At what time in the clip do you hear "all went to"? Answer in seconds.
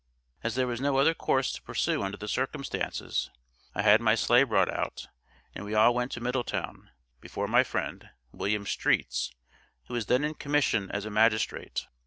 5.75-6.19